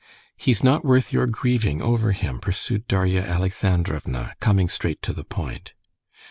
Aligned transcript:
"He's 0.35 0.63
not 0.63 0.83
worth 0.83 1.13
your 1.13 1.27
grieving 1.27 1.79
over 1.79 2.11
him," 2.11 2.39
pursued 2.39 2.87
Darya 2.87 3.21
Alexandrovna, 3.21 4.33
coming 4.39 4.67
straight 4.67 5.03
to 5.03 5.13
the 5.13 5.23
point. 5.23 5.73